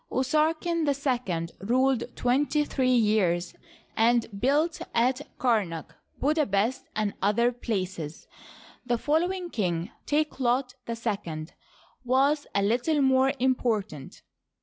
[0.11, 3.53] Usarken II ruled twenty three years,
[3.95, 8.25] and built at Kamak, Bubastis, and other places.
[8.83, 11.47] The following king, Takelot Ily
[12.03, 14.23] was a little more important.